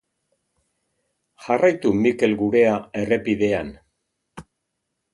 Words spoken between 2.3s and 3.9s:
Gurea errepidean.